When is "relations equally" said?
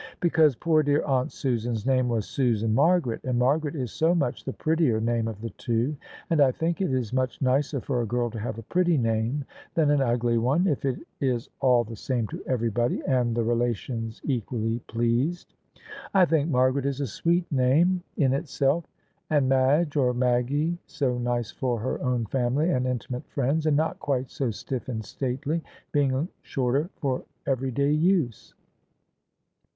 13.43-14.79